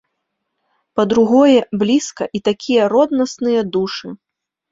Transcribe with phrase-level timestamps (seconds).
[0.99, 4.07] Па-другое, блізка, і такія роднасныя душы!